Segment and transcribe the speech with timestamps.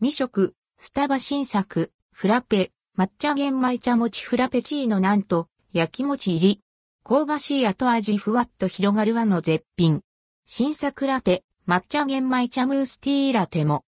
[0.00, 6.60] 未食、スタバ新作、フラペ、抹茶玄米茶餅フラペチーノなんと、焼き餅入り。
[7.02, 10.02] 香ばしい後味ふわっと広がる和の絶品。
[10.44, 13.84] 新作ラテ、抹茶玄米茶ムースティーラテも。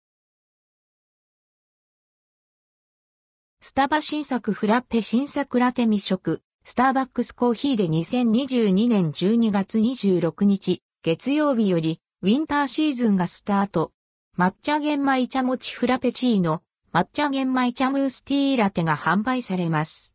[3.60, 13.92] スタバ新作フラッペ新作ラテ未食、スターバックスコーヒーで2022年12月26日、月曜日より、ウィンターシーズンがスタート。
[14.40, 16.62] 抹茶玄米茶餅フラペチーノ、
[16.94, 20.14] 抹茶玄米茶ムースティーラテが販売されます。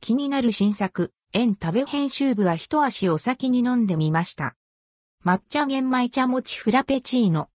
[0.00, 4.56] 気になる新作、円食べ編集部は一足お先に飲んでみました。
[5.22, 7.50] 抹茶玄米茶餅フラペチーノ。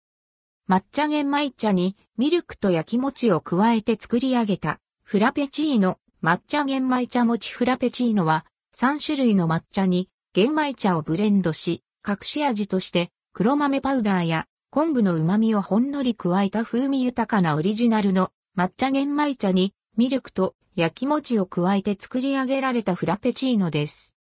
[0.68, 5.98] 抹茶玄米茶にミルクと焼き餅を加えて作り上げたフラペチーノ。
[6.22, 8.44] 抹茶玄米茶餅フラペチーノは
[8.74, 24.14] 3種類の抹茶に玄米茶をブレンドし、隠し味として黒豆パウダーや昆布の旨味をほんのり加えた風味豊かなオリジナルの抹茶玄米茶にミルクと焼き餅を加えて作り上げられたフラペチーノです。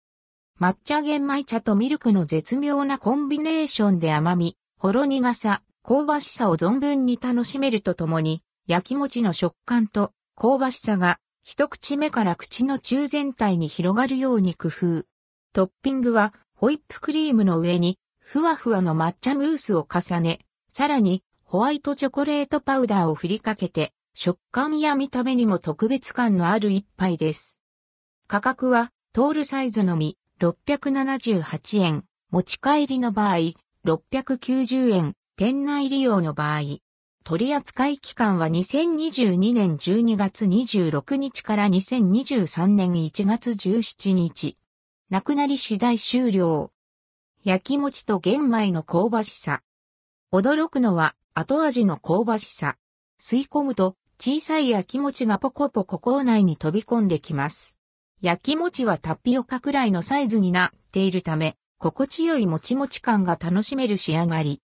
[0.61, 15.05] 抹茶玄米茶とミルクの絶妙なコンビネーションで甘み、ほろ苦さ、香ばしさを存分に楽しめるとともに、焼き餅の食感と香ばしさが一口目から口の中全体に広がるように工夫。
[15.52, 20.39] トッピングはホイップクリームの上にふわふわの抹茶ムースを重ね、
[20.75, 27.59] さらにホワイトチョコレートパウダーを振りかけて食感や見た目にも特別感のある一杯です。
[28.25, 33.53] 価格は、トールサイズのみ、678円、持ち帰りの場合、
[33.85, 36.61] 690円、店内利用の場合、
[37.23, 44.58] 取扱期間は2022年12月26日から2023年1月17日。
[45.11, 46.71] なくなり次第終了。
[47.43, 49.61] 焼き餅と玄米の香ばしさ。
[50.34, 52.76] 驚くのは後味の香ばしさ。
[53.22, 57.78] 吸い込むと小さい焼き餅がポコポコ口内に飛び込んできます。
[58.20, 64.60] 焼き餅はタピオカくらいのサイズになっているため、心地よいもちもち感が楽しめる仕上がり。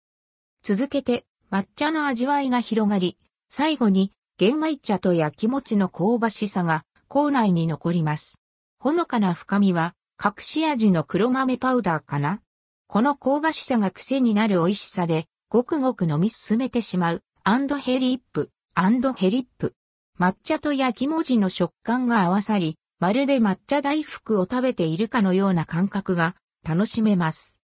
[0.63, 3.17] 続けて、抹茶の味わいが広がり、
[3.49, 8.39] 最後に、玄米茶と焼き餅の香ばしさが口内に残ります。
[8.79, 12.39] ほのかな深みは、隠し味の黒豆パウダーかな
[12.87, 19.75] この香ばしさが癖になる美味しさで、ごくごく飲み進めてしまう、 and hellip。and hellip。
[20.19, 26.35] 抹茶と焼き餅の食感が合わさり、まるで抹茶大福を食べているかのような感覚が
[26.67, 27.61] 楽しめます。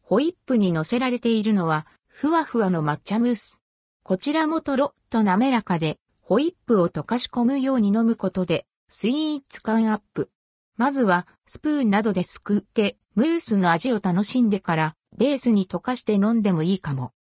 [0.00, 3.60] ホイップに乗せられているのは、ふわふわの抹茶ムース。
[4.02, 10.30] こちらもとろっと滑らかで、ホイップを溶かし込むように飲むことで、スイーツ感アップ。
[10.78, 17.12] まずは、スプーンなどですくって、ムースの味を楽しんでから、ベースに溶かして飲んでもいいかも。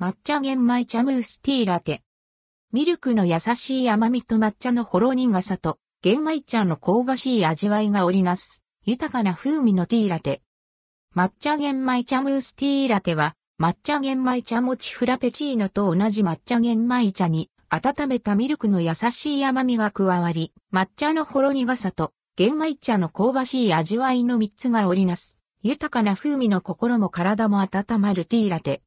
[0.00, 2.02] 抹茶玄米茶ムースティーラテ。
[2.72, 10.42] ミルクの優しい甘みと抹茶のほろ苦さと、玄米茶の香ばしい味わいが織りなす、豊かな風味のティーラテ。
[11.14, 28.82] 抹茶玄米茶ムースティーラテは、抹茶玄米茶餅フラペチーノと同じ抹茶玄米茶に、温めたミルクの優しい甘みが加わり、抹茶のほろ苦さと、玄米茶の香ばしい味わいの三つが織りなす、豊かな風味の心も体も温まるティーラテ。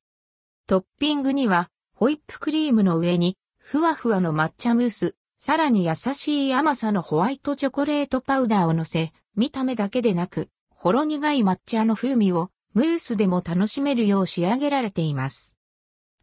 [0.66, 15.58] トッピングには、ホイップクリームの上にふわふわの抹茶ムース、さらに優しい甘さのホワイトチョコレートパウダーを乗せ、見た目だけでなく、ほろ苦い抹茶の風味をムースでも楽しめるよう仕上げられています。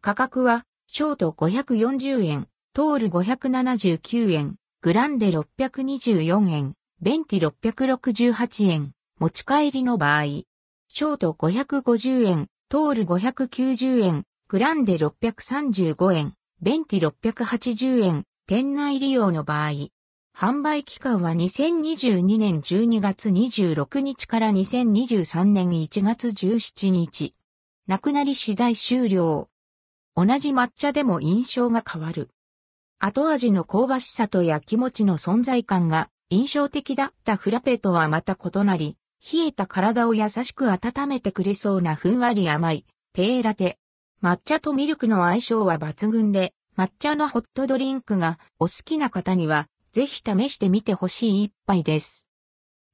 [0.01, 19.71] 価格は、ショート540円、トール579円、グランデ624円、ベンティ668円、持ち帰りの場合、ショート550円、トール590円、グランデ635円、ベンティ680円、店内利用の場合、
[20.37, 27.33] 販売期間は2022年12月26日から2023年1月17日。
[27.87, 29.49] なくなり次第終了。
[30.15, 32.29] 同じ抹茶でも印象が変わる。
[32.99, 43.79] 後味の香ばしさと焼き餅の存在感が印象的だったフラペとはまた異なり、冷えた体を優しく温めてくれそうなふんわり甘い、テーラテ。
[44.21, 52.27] 抹茶とミルクの相性は抜群で、抹茶のホットドリンクがお好きな方には、ぜひ試してみてほしい一杯です。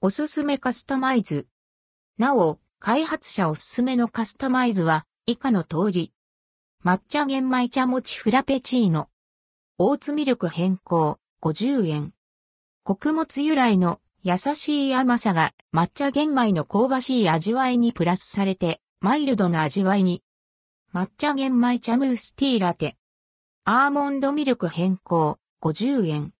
[0.01, 1.47] おすすめカスタマイズ。
[2.17, 6.13] なお、開発者おすすめのカスタマイズは以下の通り。
[6.83, 9.09] 抹茶玄米茶餅フラペチーノ。
[9.77, 12.13] オーツミルク変更50円。
[12.83, 20.23] 穀物由来の優しい甘さが抹茶玄米の香ばしい味わいにプラスされてマイルドな味わいに
[20.93, 22.95] 抹茶玄米茶ムースティーラテ。
[23.65, 26.33] アーモンドミルク変更、50円。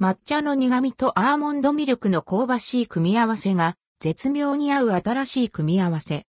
[0.00, 6.26] 抹茶の苦味とアーモンドミルクの香ばしい組み合わせが絶妙に合う新しい組み合わせ。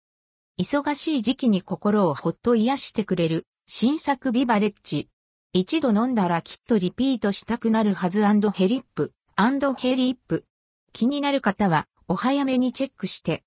[0.58, 5.10] 忙しい時期に心をほっと癒してくれる新作ビバレッジ。
[5.52, 10.46] 一度飲んだらきっとリピートしたくなるはず hellip、hellip。
[10.92, 13.40] 気になる方はお早めにチェックして。